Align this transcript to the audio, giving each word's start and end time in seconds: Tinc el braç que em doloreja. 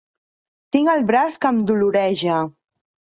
Tinc 0.75 0.89
el 0.93 1.03
braç 1.11 1.37
que 1.45 1.51
em 1.57 1.59
doloreja. 1.73 2.39